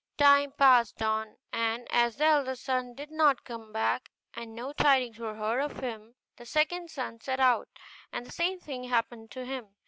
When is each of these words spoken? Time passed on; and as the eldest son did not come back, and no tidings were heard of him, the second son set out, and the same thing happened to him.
Time 0.17 0.51
passed 0.53 1.03
on; 1.03 1.37
and 1.53 1.85
as 1.91 2.15
the 2.15 2.25
eldest 2.25 2.63
son 2.63 2.95
did 2.95 3.11
not 3.11 3.43
come 3.43 3.71
back, 3.71 4.09
and 4.33 4.55
no 4.55 4.73
tidings 4.73 5.19
were 5.19 5.35
heard 5.35 5.59
of 5.61 5.77
him, 5.77 6.15
the 6.37 6.45
second 6.47 6.89
son 6.89 7.21
set 7.21 7.39
out, 7.39 7.69
and 8.11 8.25
the 8.25 8.31
same 8.31 8.59
thing 8.59 8.85
happened 8.85 9.29
to 9.29 9.45
him. 9.45 9.75